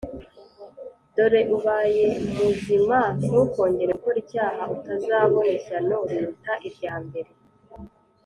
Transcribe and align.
“Dore 1.15 1.41
ubaye 1.55 2.05
muzima, 2.35 2.99
ntukongere 3.25 3.91
gukora 3.97 4.17
icyaha, 4.23 4.61
utazabona 4.75 5.51
ishyano 5.59 5.97
riruta 6.09 6.53
irya 6.67 6.93
mbere.” 7.05 7.31